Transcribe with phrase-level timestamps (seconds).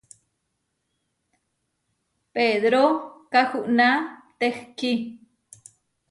[2.33, 2.83] Pedró
[3.31, 3.91] kahuná
[4.39, 4.91] tehkí.